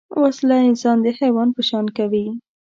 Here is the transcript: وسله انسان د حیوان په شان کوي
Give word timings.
وسله 0.21 0.57
انسان 0.69 0.97
د 1.01 1.07
حیوان 1.19 1.49
په 1.55 1.61
شان 1.69 1.85
کوي 1.97 2.25